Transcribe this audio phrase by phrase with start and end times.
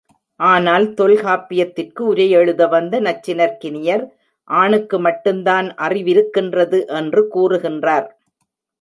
[0.39, 4.03] ஆனால் தொல்காப்பியத்திற்கு உரையெழுத வந்த நச்சினார்க்கினியர்,
[4.47, 8.07] ஆணுக்கு மட்டுந்தான் அறிவிருக்கின்றது என்று கூறுகின்றார்.